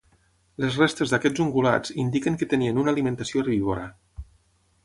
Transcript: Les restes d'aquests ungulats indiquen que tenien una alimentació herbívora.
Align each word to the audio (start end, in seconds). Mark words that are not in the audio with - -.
Les 0.63 0.77
restes 0.81 1.13
d'aquests 1.15 1.43
ungulats 1.45 1.93
indiquen 2.05 2.39
que 2.39 2.49
tenien 2.55 2.83
una 2.85 2.95
alimentació 2.97 3.45
herbívora. 3.45 3.89